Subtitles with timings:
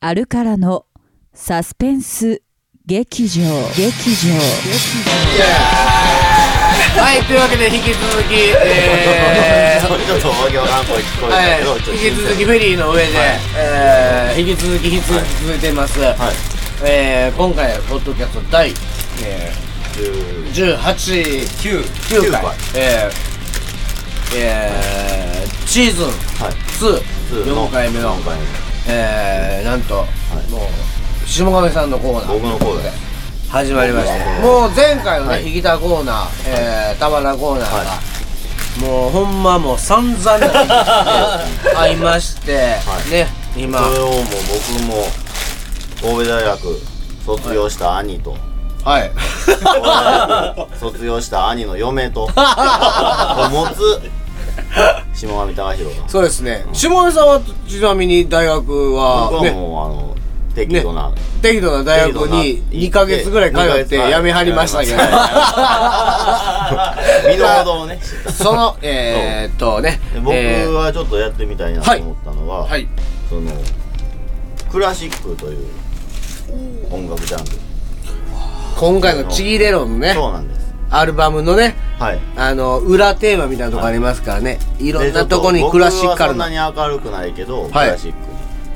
[0.00, 0.84] あるからの
[1.32, 2.42] サスペンス
[2.84, 3.42] 劇場。
[3.74, 4.34] 劇場。
[6.98, 9.98] はい、というわけで引き続き、えー引
[11.98, 13.08] き続きフェリーの上で、
[13.56, 16.14] えー引き続き引き続いています、はい。
[16.84, 18.70] えー今回ポッドキャスト第、
[19.24, 19.52] え
[20.52, 21.82] 10ー、18 9
[22.20, 22.42] 9回。
[22.42, 22.56] 回。
[22.74, 26.54] えーえーシーズンはい。
[26.54, 28.16] 24回目の。
[28.16, 30.04] 4回目えー、なんと、
[30.48, 30.50] い。
[30.50, 32.32] もう下亀さんのコーナー。
[32.32, 32.82] 僕のコーナー。
[32.84, 32.90] で
[33.48, 34.24] 始まりまして。
[34.42, 35.46] 僕のもう前回のね、はい。
[35.46, 38.00] 引きたコーナー、えー、玉名コーナーが、は
[38.80, 40.46] もうほんまもう散々な
[41.74, 43.10] 会いまして、はい。
[43.10, 43.78] ね今。
[43.78, 45.08] それをもう僕も
[46.00, 46.82] 神戸大学
[47.24, 48.36] 卒業した兄と、
[48.84, 49.10] はい。
[50.78, 52.24] 卒業した兄の嫁と。
[52.30, 54.00] を持つ
[55.14, 56.64] 下上隆弘がそうですね。
[56.72, 60.14] 下亀さんはちなみに大学は僕はねもうあの
[60.54, 61.12] 適度な、
[61.42, 64.96] 適度な大学に2ヶ月ぐらい通って辞めはりましたけど。
[67.28, 68.00] 身の程をね。
[68.32, 70.00] そのえー、っとね。
[70.14, 70.72] で僕えー。
[70.72, 72.88] はちょっとやってみたいなと思ったのは、はい。
[73.28, 73.50] その
[74.70, 75.66] クラシックという
[76.90, 77.50] 音楽ジャンル。
[78.76, 80.14] 今回のちぎれろのね。
[80.14, 82.20] そうなんですアルバムのねはい。
[82.36, 87.70] あの裏テーマみたいなとこありますからね、い、ろんなとこにクラシックあるそんなに明るくないけど、はい。
[87.70, 88.18] クラシック。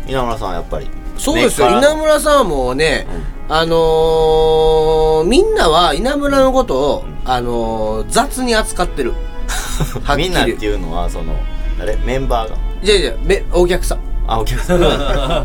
[0.06, 1.68] に稲村さんはやっぱりそうですよ。
[1.78, 3.06] 稲村さんはもうね、
[3.48, 9.12] あのー、みんなは稲村のことを、あのー、雑に扱ってる。
[10.02, 10.28] はっきり。
[10.28, 11.34] みんなっていうのはその
[11.78, 12.56] 誰メンバーが。
[12.82, 15.44] じゃじゃめお客さんあお客さん あ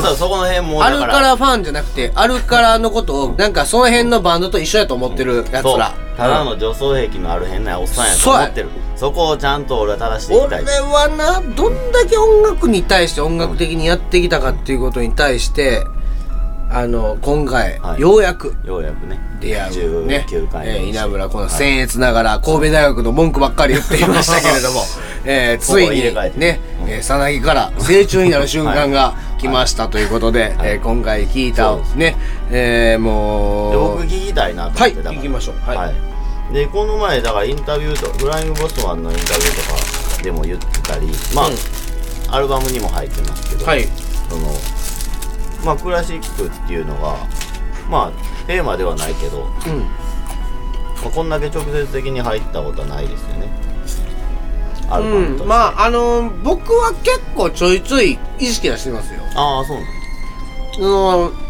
[0.00, 5.78] そうそこの辺もあるかだかららファンじゃなくてあるからのことをなんかその辺のバンドと一緒やと思ってるやつそう。
[5.78, 8.68] らただの女装癖のある変なおっさんやと思ってる。
[8.94, 10.62] そこをちゃんと俺は正していきたい。
[10.62, 15.84] 俺はなどんだけ音楽に対して音楽的にやってきたかっていうことに対して
[16.70, 18.00] あの今回、はい。
[18.00, 19.18] ようやくようやくね。
[19.40, 20.26] 出会うね。
[20.28, 24.80] 19回目えー稲村この僭越ながら神戸大学の文句ばっかり言っていましたけれども、
[25.24, 26.02] えーついに
[26.38, 32.16] ねうんえーさなぎから成虫になる瞬間が 来ましたということで、えー今回聞いたね
[32.50, 35.20] えーもで僕う聞きたいなと思はいってだから。
[35.20, 35.68] 聞きましょう。
[35.68, 35.92] はい、は
[36.50, 41.54] い、でこの前だからインタビューとフライングボスワンのインタビューとかでも言ってたりまあ、うん。
[42.34, 43.86] アルバムにも入ってますけど、はい。
[44.28, 44.48] その
[45.64, 47.16] まあクラシックっていうのが
[47.88, 49.80] まあテーマではないけど、うん。
[51.02, 53.48] まあ、こんだけ直接的に入ったことはないですよね。
[54.90, 59.20] アルバムとして、うん、まああのー僕は結構ちょいちょい意識はしてますよ。
[59.34, 59.86] ああそうなん
[60.78, 61.44] あのー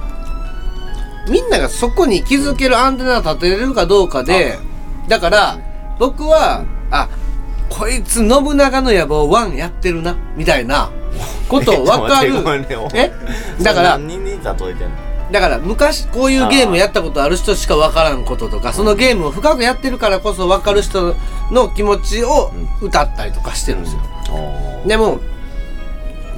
[1.31, 4.59] みんながそこに気づけるアンテナを立てれるかどうかで
[5.09, 5.59] だから
[5.99, 7.09] 僕はあ
[7.71, 10.91] こいつ信長の野望1やってるなみたいな
[11.49, 12.33] ことを分かる。
[12.95, 13.13] え？
[13.63, 13.99] だから
[15.33, 21.17] だから昔こういうゲームやったことある人しか分からんこととかそのゲームを深くやってるからこそ分かる人
[21.51, 22.53] の気持ちを
[22.83, 24.01] 歌ったりとかしてるんですよ、
[24.87, 25.19] でも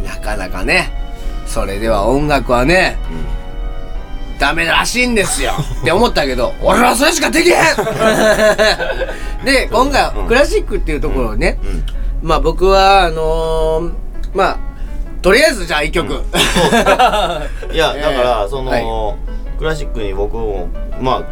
[0.05, 0.93] なかなかね
[1.47, 2.97] それでは音楽はね
[4.39, 5.53] ダメらしいんですよ。
[5.81, 7.57] って思ったけど 俺はそれしかできへん！
[9.45, 11.85] で今回はクラシックっていうところをね、うん。
[12.29, 13.93] まあ僕はあのー
[14.35, 14.57] まあ
[15.23, 16.17] とりあえずじゃあ一曲、 い
[17.77, 18.01] や、え。
[18.01, 19.17] ーだからその、は
[19.59, 20.69] クラシックに僕も
[21.01, 21.23] まあ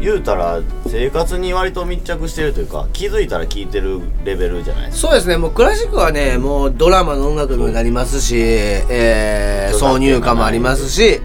[0.00, 5.08] 言うたら生活に割と密着してるというか気づいたら聴いてるレベルじゃないですか。
[5.08, 5.36] そうですね。
[5.36, 11.20] もうクラシックはねもうドラマの音楽にもなりますし、えー、挿入歌もありますし。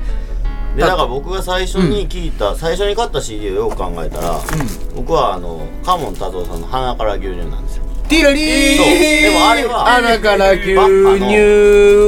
[0.76, 4.42] でだから僕が最初に聴いた、最初に買った CD をよく考えたら、
[4.96, 7.83] 僕はあのカモン達夫さんの「鼻から牛乳」なんですよ
[8.14, 8.78] ティラリー。
[8.78, 8.86] そう。
[8.88, 10.76] でもあれは穴から牛乳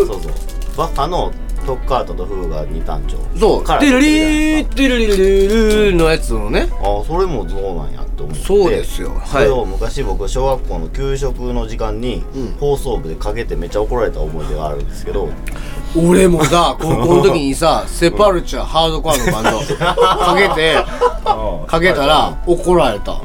[0.08, 0.34] そうそう
[0.78, 1.32] バッハの
[1.66, 8.44] トッカートとフーガ二単調そうティラリーティラリーのやつのねああそれもそうなんやって思って。
[8.44, 9.22] そうですよ。
[9.26, 12.56] それを昔僕小学校の給食の時間にうん。
[12.60, 15.30] 放送部でかけてめっちゃ怒られた思い出があるんですけど。
[15.98, 19.60] 俺もさ高校の時にさセパルチャーハードコアのバンド。
[19.76, 20.76] かけて
[21.68, 23.22] かけたら怒られた。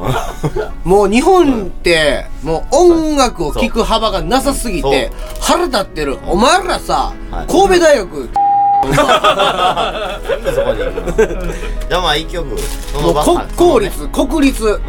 [0.85, 5.11] もう日本ってもう音楽を聴く幅がなさすぎて
[5.41, 6.19] 腹立ってる。
[6.27, 7.47] お前らさはい。
[7.47, 8.29] 神戸大学
[8.83, 10.79] そこに
[11.89, 12.59] じゃあまあ一曲。
[12.59, 14.81] そもう国公立国立。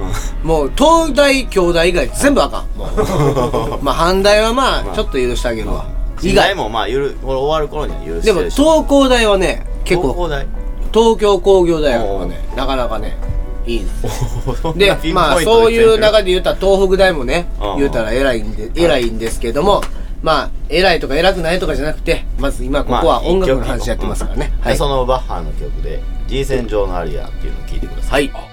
[0.44, 2.90] もう東大京大以外全部あかんもう。
[3.84, 5.86] まあ阪大はまあちょっと許してあげるわ。
[6.22, 6.50] 以以外。
[6.50, 10.14] 外もまあゆるこれ終わる頃には許してでも東工大はね結構。
[10.14, 10.48] 東工大。
[10.94, 13.18] 東京工業大学はねなかなかね
[13.66, 14.64] いいんです。
[14.66, 17.78] よ でまあそういう中で言ったら東北大もねうん。
[17.78, 19.82] 言うたら偉いんで偉いんですけども
[20.21, 24.73] まあ偉いとか偉くないとかじゃなくてまず今ここは音楽の話やってますからね、はい。
[24.73, 28.27] でそのバッハの曲で「G 線上のアリア」っていうのを聞いてください。
[28.29, 28.50] はい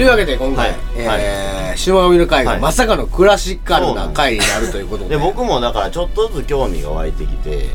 [0.00, 0.78] というわけで今回、はい。
[0.96, 2.60] えー島上の会がはい。
[2.60, 5.10] まさかのクラシカルなですなん回になるということで。
[5.10, 7.66] で僕もだからちょっとずつ興味が湧いてきて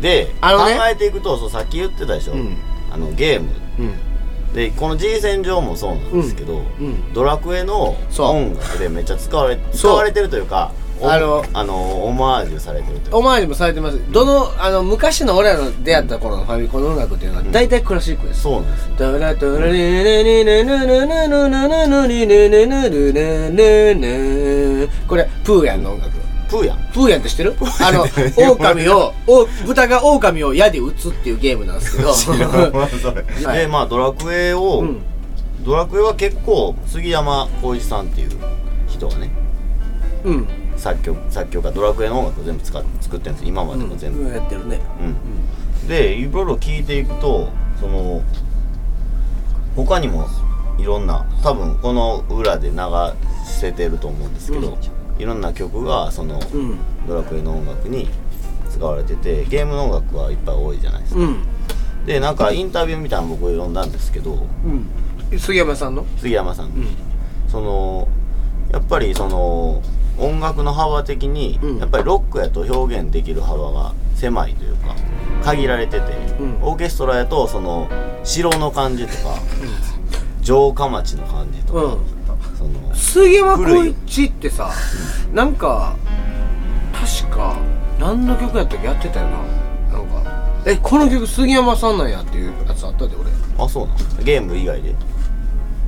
[0.00, 0.74] であのね。
[0.76, 2.56] 考えていくとそうさっき言ってたでしょ、うん。
[2.90, 3.48] あのゲーム。
[3.78, 4.52] うん。
[4.54, 7.12] でこの G 戦場もそうなんですけど、うん。
[7.14, 8.26] ドラクエのそう。
[8.26, 9.96] 音楽でめっちゃ使われ使そう。
[9.98, 14.00] われてるというかおあのあのオマージュされてるオマージュもされてます。
[14.10, 18.42] どのあの昔の俺らの出会った頃のファミコンの音楽っていうのは大体クラシックです。
[18.42, 18.94] そうなんですよ。
[18.98, 26.12] ドラドラリレリレレレレレレレレリレレレレレレこれプーヤンの音楽
[26.48, 28.04] プーやんプーヤンって知ってるあの
[28.52, 35.02] 狼をお豚が狼を矢で撃つっていうゲームなんですけどはいでまあドラクエを、うん
[35.64, 38.30] ドラクエは結構杉山浩一さんっていう
[38.88, 39.30] 人がね
[40.24, 40.48] うん
[40.82, 44.80] 作曲作曲家ドラクエの音楽を全部使っ作ってるんです今までも全部、うんやってるね。
[45.00, 45.88] うん。
[45.88, 47.48] でいろいろ聞いていくと
[47.80, 48.20] その
[49.76, 50.26] 他にも
[50.78, 52.76] いろんな多分この裏で流
[53.46, 54.76] せてると思うんですけど、
[55.18, 56.78] いろんな曲がその、うん。
[57.06, 58.08] ドラクエの音楽に
[58.68, 61.44] 使われててゲームの音楽はいっぱい多いじゃないですか、うん。
[62.06, 65.38] でなんかインタビューみたいなの僕読んだんですけどうん。
[65.38, 66.04] 杉山さんの？
[66.18, 66.88] 杉山さん、うん。
[67.48, 68.08] その
[68.72, 69.80] やっぱりその
[70.18, 71.78] 音楽の幅的に、うん。
[71.78, 74.94] やっぱりロックやと表現できる幅が狭いというか
[75.42, 76.58] 限られてて、うん。
[76.62, 77.88] オーケストラやとその
[78.24, 79.38] 城の感じとか、
[80.42, 81.98] 城下町の感じとか、うん。
[82.56, 84.70] その杉山浩一ってさ
[85.32, 85.96] なんか
[86.92, 87.56] 確か
[87.98, 89.98] 何の曲やったっけやってたよな。
[89.98, 90.22] なんか。
[90.64, 93.30] えこの曲杉山さんなんやっていうやつあったで俺。
[93.58, 94.24] あそうなん？
[94.24, 94.94] ゲーム以外で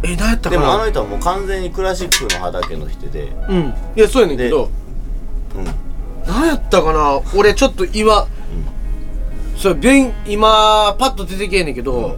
[0.04, 0.62] え何やったかな？
[0.62, 3.32] でもあの人はもう完全にクラシックの畑の人で。
[3.48, 3.74] うん。
[3.96, 4.70] いやそうやねんけど。
[5.56, 5.64] うん。
[6.26, 7.20] 何やったかな？
[7.36, 8.26] 俺ちょっと今、
[9.56, 12.16] そう勉今パッと出てけえねんけど、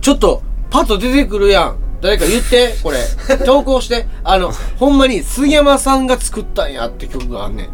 [0.00, 1.78] ちょっとパッと出てくるやん。
[2.00, 2.98] 誰か言ってこれ。
[3.46, 4.06] 投稿して。
[4.22, 7.68] あのほんまに杉山さんが作ったんやって曲があんねん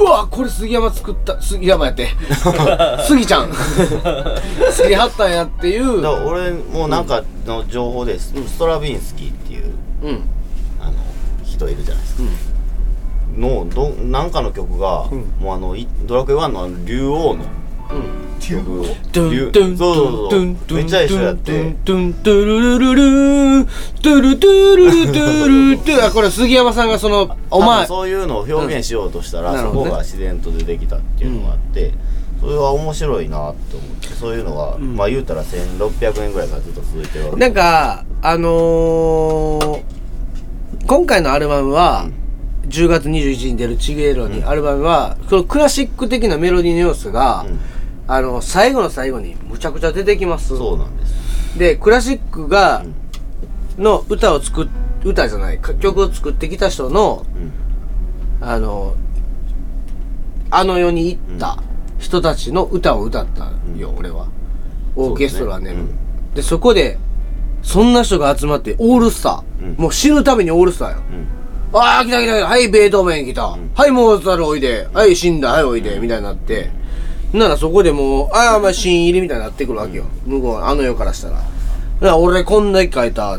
[0.00, 2.08] うわこれ杉山作った杉山やって。
[3.06, 3.52] 杉ちゃん。
[4.72, 6.00] 杉りはったんやっていう。
[6.00, 10.22] だから俺もなんかの情報でスストラビンスキーっていううん。
[10.80, 10.92] あの
[11.44, 12.22] 人いるじゃないですか、
[13.36, 15.06] のどなんかの曲が、
[15.40, 17.44] もうあのいドラクエ1のあの竜王の
[18.40, 23.68] 曲をドゥンドゥンそうそうドゥンそうめっちゃ一緒やってドゥンドゥンドゥルルルルー
[24.02, 26.88] ドゥルドゥルルドゥルドゥあこれ杉山さん。
[26.90, 31.92] がそのお前そういうのを表現しようとしたら、そこが自然と出てきたっていうのがあって、
[32.40, 37.52] それは面白いなって思ってそういうのが、まあ言うたら1600円ぐらいからずっと続いてるわけなん。
[37.54, 39.80] かあの、
[40.86, 42.08] 今回のアルバムは、
[42.68, 47.60] 10月21日に出る「チゲロに」アルバムはそのクラシック的なメロディーの要素が、うん。
[48.12, 50.48] あの最後の最後にむちゃくちゃ出てきます。
[50.48, 51.56] そうなんです。
[51.56, 52.84] でクラシックが、
[53.78, 54.68] の歌を作っ
[55.04, 57.24] 歌じゃないか曲を作ってきた人の
[58.40, 58.46] うん。
[58.46, 58.96] あの
[60.50, 61.62] あの世に行った
[61.98, 64.26] 人たちの歌を歌ったよ、俺は。
[64.96, 65.70] オーケストラね。
[65.70, 65.98] そうですね
[66.34, 66.98] でそこで
[67.62, 69.74] そんな人が集まってオールスター、うん。
[69.76, 70.96] もう死ぬためにオールスターよ、
[71.72, 71.78] うん。
[71.78, 72.46] ああ来た来た来た。
[72.48, 74.88] はいベートーベン来た、はいモーツァルトおいで。
[74.92, 75.52] はい死んだ。
[75.52, 76.72] はいおいで、みたいになって
[77.32, 81.36] ならそこでもうああまあ新入りみたいになってくるわけよ、向こうあの世からしたら。
[81.36, 81.46] だか
[82.00, 83.38] ら俺こんだけ書いた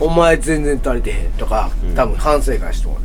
[0.00, 2.96] お前全然足りてへんとか、多分反省会しとる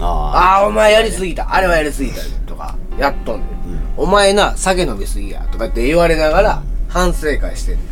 [0.00, 1.52] あああお前やりすぎた。
[1.52, 2.20] あれはやりすぎた。
[2.46, 3.48] とかやっとんねん、
[3.96, 7.86] お前な酒飲みすぎやとかって言われながら反省会してんねん。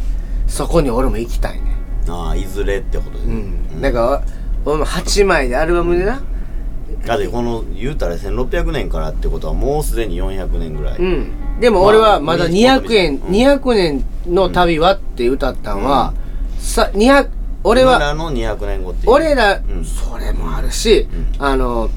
[0.49, 1.77] そこに俺も行きたいね
[2.09, 3.29] あああいずれってことで、ん。
[3.29, 3.33] う
[3.77, 3.81] ん。
[3.81, 4.23] だから
[4.65, 6.23] 俺も8枚でアルバムでな
[7.05, 13.21] だってこの言うたら1600年からってことはもうすでに400年ぐらい、うんでも俺はまだまあ200円、うん。
[13.31, 16.15] 200年の旅はって歌ったんは、
[16.59, 17.29] さ200
[17.65, 19.13] 俺は俺らの200年後っていう。
[19.13, 19.35] 俺
[19.85, 21.43] それもあるし、ん。
[21.43, 21.91] あの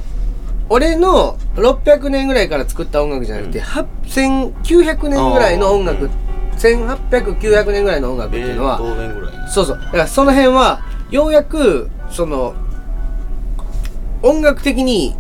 [0.70, 6.12] 俺の600年ぐらいから作った音楽じゃなくて、は1900年ぐらいの音楽、うん。
[6.58, 8.78] 1800900年ぐらいの音楽っていうのは
[9.50, 9.80] そうそう。
[9.80, 12.56] だからその辺はようやくその
[14.24, 15.16] 音楽的に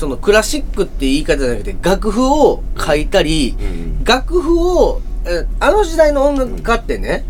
[0.00, 4.02] そのクラシックって言い方じゃなくて楽譜を書いたり、うん。
[4.02, 7.26] 楽譜をえあの時代の音楽家ってね、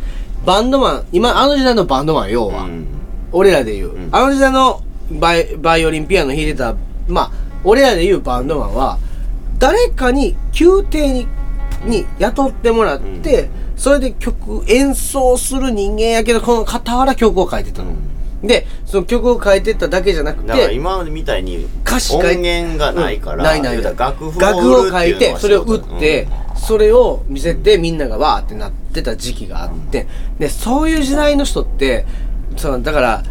[0.47, 2.87] バンドマン今あの時代のバンドマン要は、うん。
[3.33, 4.09] 俺らで言う、うん。
[4.13, 6.77] あの時代のバイバイオリンピアノ弾いてた
[7.09, 7.33] まあ
[7.65, 8.99] 俺らで言うバンドマンは
[9.59, 11.27] 誰かに宮廷に
[11.85, 17.91] に雇ってもらって、それで曲演奏する人間やけどこの傍ら曲を書いてたの、
[18.43, 30.07] でその曲を書いてただけじゃなくだからて今みたいに歌詞音源がないから、うんないない言うたら楽譜楽譜を売るってそれを打っ仕て事、それを見せてみんながわーってなってた時期があって、
[30.39, 32.07] でそういう時代の人って
[32.57, 33.23] そのだから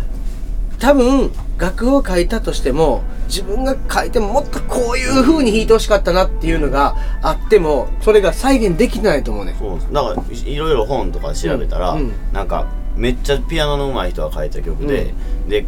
[0.80, 9.52] 多分楽譜を書いたとしても自分が書いてももっとこういう風に弾いてほしかったなっていうのがあってもそれが再現できてないと思うね。
[9.52, 9.94] うんそう。
[9.94, 12.02] だからいいろいろ本とか調べたら、うん。
[12.02, 12.14] うん。
[12.34, 12.66] なんか
[13.00, 15.14] めっちゃピアノの上手い人が書いた曲で、
[15.48, 15.66] で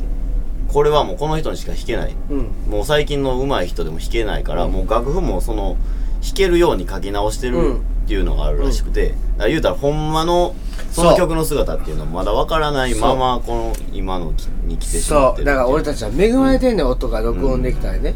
[0.67, 2.47] これはもうこの人にしか弾けない、うん。
[2.69, 5.77] もう最近の上手い人でも弾けないから、もう楽譜もその
[6.21, 7.53] 弾けるように書き直してうん。
[7.53, 10.55] るっていうのがあるらしくて、だから言うたらほんまの
[10.91, 15.45] その曲の姿っていうのはまだわからないままこの今のきに来てしまってるそう。
[15.45, 18.15] だから俺たちは恵まれてんねん音が録音できたりね、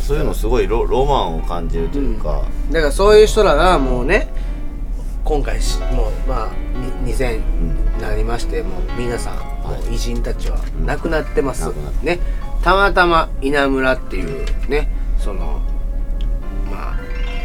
[0.00, 4.28] そういうのすごいロロマンを感じるというか、だからそういう人らがもうね
[5.24, 7.73] 今回しもうまあに2000に
[8.08, 12.20] なりましてもう皆さん、もう偉人たちは亡くなってます、亡くなってね。
[12.62, 15.60] たまたま稲村っていうねその
[16.70, 16.96] まあ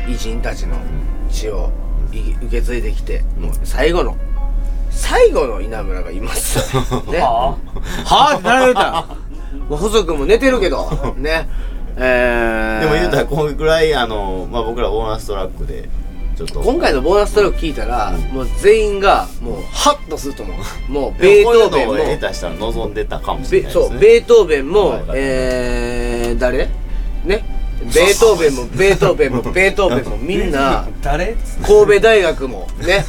[0.07, 0.77] 偉人たちの
[1.29, 1.71] 血を
[2.13, 4.15] い受け継いできてもう最後の
[4.89, 6.75] 最後の稲村がいます。
[7.11, 7.19] ね。
[7.19, 7.57] は
[8.05, 9.05] あって誰が言うた。
[9.69, 11.49] もう細くんも寝てるけどね。
[11.97, 15.89] えー、でも言うたらこれぐらいあの、まあ、僕らボーナストラックで
[16.39, 16.61] ちょっと。
[16.61, 20.53] 今回のボーナストラック聞いたら、もう全員がもうハッとすると思
[20.87, 20.91] う。
[20.91, 21.95] もうベートトーベンも。
[21.95, 23.89] 下手したら望んでたかもしれべないですね。
[23.89, 26.69] そうベートーベンもはいえー、誰？
[27.25, 27.43] ね？
[27.81, 31.35] ベートーベンも ベートーベンもベートーベンも みんな誰？
[31.65, 33.05] 神戸大学もね。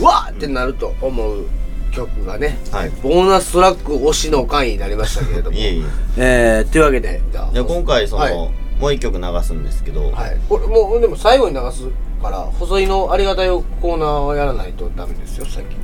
[0.00, 1.44] う わーってなると思う
[1.92, 2.90] 曲がね、はい。
[3.02, 5.56] ボーナストラック推しの回になりましたけれども。
[5.58, 5.84] いえいえ。
[6.16, 7.20] えー、というわけで。
[7.52, 8.50] じゃ今回その、はい
[8.80, 11.88] もう一曲流すんですけど、はい、これもうでも最後に流す
[12.22, 15.78] から細井のありがたいコーナーをやらないとダメですよ最近。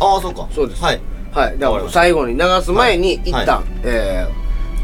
[0.00, 0.48] ああそうか。
[0.52, 0.82] そうです。
[0.82, 1.00] はい。
[1.32, 1.58] はい。
[1.58, 3.64] だから最後に流す前に一旦、はい。
[3.84, 4.32] えー、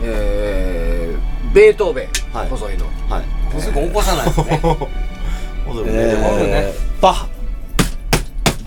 [0.02, 2.48] えー、ベートーベン、はい。
[2.48, 2.86] 細井の。
[3.08, 3.60] はい。
[3.60, 4.60] すぐ起こさないとね。
[5.66, 7.28] おそらく寝てますえーバッハ。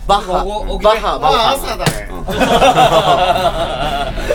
[0.08, 0.44] バッハ。
[0.44, 1.54] バッハバッハ。
[1.54, 1.86] 朝だ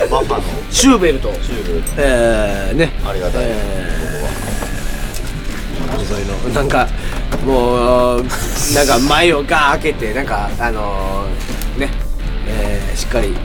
[0.09, 0.43] バッハの。
[0.71, 1.33] シューベルト。
[1.41, 2.91] シュールえー、ね。
[3.05, 4.02] ありがたい、え
[6.05, 6.33] 細井の。
[6.53, 6.87] なんか
[7.45, 8.23] もう
[8.73, 11.89] なんか前をガー開けてなんかあのー、ね、
[12.47, 13.37] えー、しっかり自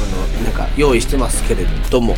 [0.00, 2.14] 分のなんか用意してますけれども、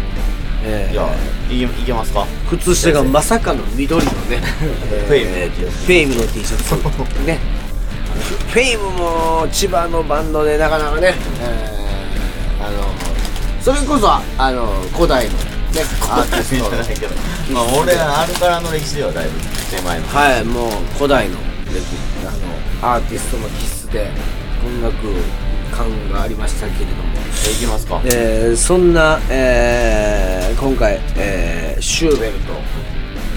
[0.65, 2.27] えーいやいけいけますか？
[2.49, 4.37] 靴下がまさかの緑のね、
[5.09, 5.85] フェイムの T シャツ。
[5.87, 6.57] フェイムの T シャ
[7.12, 7.27] ツ。
[7.27, 7.39] ね。
[8.53, 12.85] フェイムも千葉のバンドでなかなかね、えー、あの
[13.61, 15.33] それこそあの古代の
[15.75, 17.12] ねアーティストの。
[17.55, 19.31] まあ俺はあるからの歴史ではだいぶ
[19.75, 20.07] 手前の。
[20.09, 24.11] はいもう古代のあのアーティストの気質で
[24.65, 24.97] 音楽
[25.71, 28.00] 感がありましたけれども、じゃあ行きますか。
[28.05, 32.53] えーそんな、えー今回、えーシューベルト、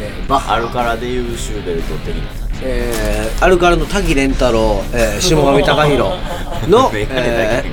[0.02, 0.56] えーバッハ。
[0.56, 2.22] アルカラでいうシューベルト的な
[2.64, 6.12] えーアルカラの滝蓮太郎、えー下上隆弘
[6.70, 7.64] のえ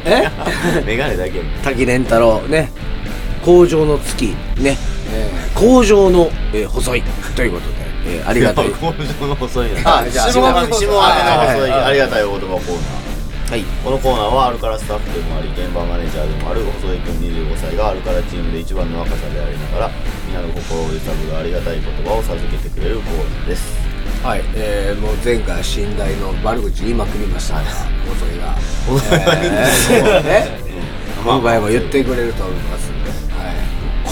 [0.84, 1.40] メガネだけ。
[1.64, 2.70] 滝蓮太郎ね
[3.44, 4.76] 工場の月ね、
[5.12, 7.02] えー工場の、えー細い。
[7.36, 7.74] ということで、
[8.06, 8.70] えーありがたい。
[8.70, 10.66] 工場の細いのあじゃあ下のはい。
[10.68, 13.50] 細いはいありがたいお言葉コーナー。
[13.50, 13.62] はい。
[13.84, 19.90] このコーナーはアルカラスタッフでもあり現場マネージャーでもある細井君25歳がアルカラチームで一番の若さでありながら
[20.28, 23.74] 皆の心を揺さぶるありがたい言葉を授けてくれるコーナーです。
[24.22, 26.94] はい、えー、もう前回寝台の悪口言い。
[26.94, 27.70] まくりましたから
[28.06, 28.54] 細いが、
[29.90, 30.60] えーね。
[31.24, 32.89] 今回も言ってくれると思います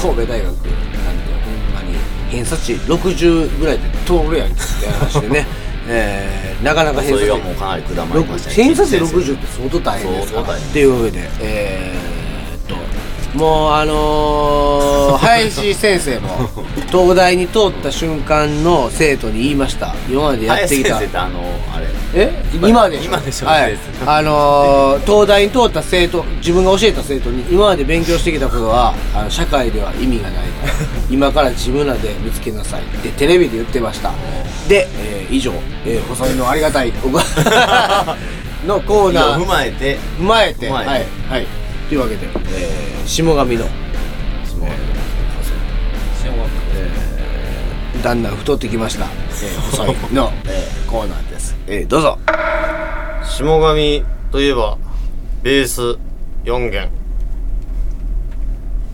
[0.00, 1.96] 神戸大学なんてほんまに
[2.30, 5.46] 偏差値60ぐらいで通るやんけって話でね、
[5.88, 10.42] えー、なかなか偏差値もうかなり下まりましたね偏差値60って相当大変ですか？
[10.42, 11.30] らっていうわけで。
[11.40, 12.76] えー、っ
[13.32, 16.48] ともうあのー、 林先生も
[16.90, 19.94] 東大に通った瞬間の生徒に言いました。
[20.08, 20.94] 今までやってきた。
[20.96, 21.40] 林先生ってあの
[21.74, 22.32] あれえ？
[22.54, 23.76] 今で今でしょはい。
[24.06, 30.46] あのー、東大に通った生徒自分が教えた生徒に今まで勉強してきたことはあの社会では意味がない。
[30.48, 30.52] と
[31.12, 32.82] 今から自分らで見つけなさい。
[32.82, 34.12] ってテレビで言ってました。
[34.68, 35.52] で、えー以上、
[35.84, 36.92] えー、細いのありがたい。
[37.04, 37.08] お
[38.66, 39.36] のコーナー。
[39.36, 39.98] 踏まえて。
[40.18, 40.70] 踏まえて。
[40.70, 40.86] はい。
[40.86, 41.06] はい。
[41.88, 43.64] というわけで、えー、下上の。
[43.64, 43.78] えー
[48.02, 52.18] だんだん太ってきました、えー、細いの、 えー、コーナーです、えー、どうぞ。
[53.22, 54.78] 下上といえば
[55.42, 55.98] ベース
[56.44, 56.90] 4弦。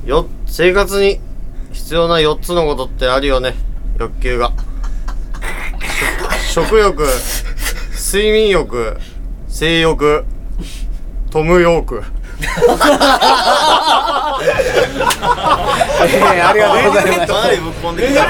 [0.04, 1.20] よ生活に
[1.72, 3.54] 必要な4つのことってあるよね。
[4.00, 4.52] 欲求が。
[6.52, 7.06] 食食欲
[7.96, 8.96] 睡眠欲
[9.48, 10.24] 性欲
[11.30, 12.02] トムヨーク
[12.40, 17.32] えー、ありがとうございます。
[17.32, 18.26] かなりぶっ込んできた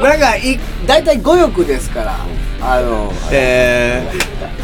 [0.00, 0.16] な。
[0.16, 2.16] んかい大体5欲ですから
[2.62, 4.06] あのえ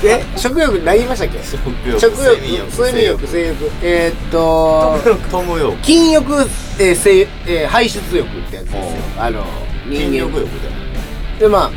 [0.02, 1.42] ー、え食欲何言いましたっけ？
[1.42, 3.70] 食欲食欲睡眠欲睡眠欲性欲。
[3.82, 4.98] えー、っと
[5.30, 6.32] トムヨーク禁欲、
[6.78, 8.82] えー性えー排出欲ってやつですよ。
[9.18, 9.44] あの
[9.87, 10.16] 人間。
[10.16, 11.70] 欲じゃないでまあ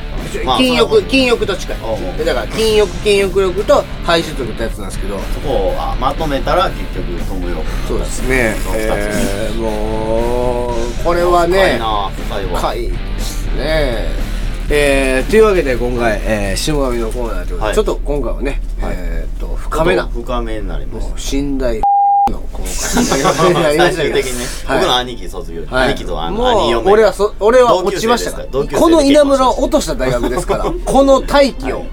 [0.45, 1.77] まあ禁欲、禁欲と近い。
[2.25, 5.17] だから禁欲禁欲力と排出欲ってやつなんですけど。
[5.17, 8.55] そこをあまとめたら結局トムヨークそうですね。
[8.75, 12.60] えー、もうこれは深ねいな深いわ。
[12.60, 14.29] 深いですね
[14.71, 17.75] えー、というわけで今回、えー、下上のコーナーということで、はい。
[17.75, 18.95] ちょっと今回はね、はい。
[18.95, 21.82] えー、っと深めなも深めになりましう寝台
[22.29, 24.79] のこのた感じになりましたけど最終的にね はい。
[24.79, 25.89] 僕の兄貴卒業はい。
[25.89, 26.91] 兄貴とあの兄嫁。
[26.91, 28.45] 俺はそ俺は落ちましたから。
[28.45, 30.65] この稲村を落とした大学ですから。
[30.86, 31.86] この大気を、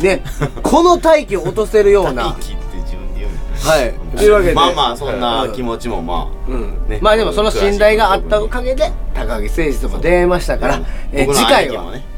[0.00, 0.24] ね。
[0.64, 2.24] この大気を落とせるような。
[2.24, 3.94] はい。
[4.16, 4.54] というわけで。
[4.54, 6.78] まあまあそんな気持ちもまあうん。
[6.88, 6.98] ね。
[7.00, 10.80] まあでもその信頼があったおかげで高木誠二とも出会いましたから、
[11.12, 12.13] えー僕の次回は、ねあ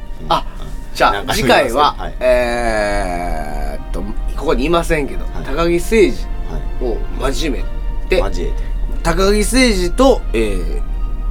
[0.96, 2.14] じゃあ次回は、はい。
[2.20, 4.02] えーっと
[4.34, 5.44] ここにいませんけど、はい。
[5.44, 6.10] 高木誠二
[6.48, 7.62] はを交め
[8.08, 8.54] てい交えて
[9.02, 10.82] 高木誠二と、えー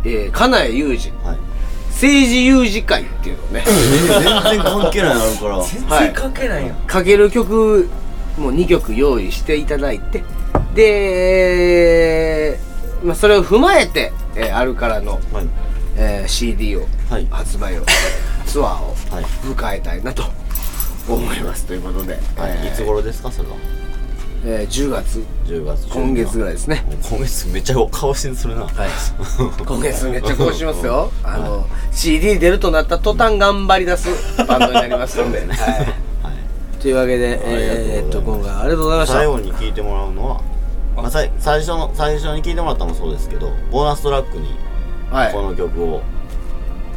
[0.06, 1.28] えー、金谷裕二。
[1.28, 1.38] はい。
[1.89, 5.58] 政治有事会っていうのをね全然関係ないあるから。
[5.58, 6.13] はい。
[6.13, 7.89] 関係ないよかける曲
[8.38, 10.23] も2曲用意していただいて。
[10.75, 12.60] で、
[13.04, 15.47] まあ、それを踏まえて、えー、あるからの、はい。
[15.97, 17.25] えー CD をはい。
[17.32, 17.84] 発売を
[18.45, 19.23] ツアーをはい。
[19.43, 20.23] 迎えたいなと
[21.08, 22.21] 思いますということで、はい。
[22.63, 23.55] えーいつ頃ですかそれは？
[24.47, 25.23] えー10月。
[25.45, 26.84] 10月今月ぐらいですね。
[27.10, 28.63] 今月めっちゃ顔新するな。
[28.63, 28.89] はい。
[29.65, 31.12] 今月めっちゃ更新しますよ。
[31.23, 34.10] あの CD 出るとなった途端頑張り出す
[34.45, 36.81] バンドになりますので、 はい、はい。
[36.81, 39.13] というわけでえーっと今回ありがとうございました。
[39.15, 40.41] 最後に聞いてもらうのは、
[40.95, 41.29] まあ、最
[41.60, 44.49] 初の最初に聞いてもらったのもそうですけどボーナストラックに
[45.12, 45.34] はい。
[45.34, 46.01] この曲を、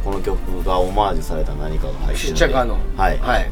[0.09, 2.79] この曲がオマージュされた何かが入ってるのでしっちゃかの。
[2.97, 3.51] はい、はい。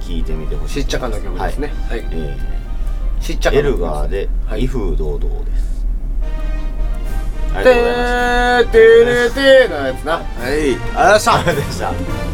[0.00, 1.72] 聞いてみてほしいしっちゃかの曲ですね。
[1.88, 2.04] はい。
[2.10, 2.36] え
[3.20, 4.64] しっちゃかのーエルガーで「はい。
[4.64, 5.86] 威風堂々」です。
[7.54, 10.12] ありてがとうございましたーてーれーてーのやつな。
[10.14, 10.24] はい。
[10.42, 11.34] ありがとうございました。
[11.34, 12.33] ありがとうございました